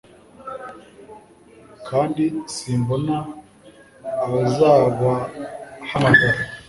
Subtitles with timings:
[1.87, 3.15] Kandi simbona
[4.23, 6.39] abazabahamagara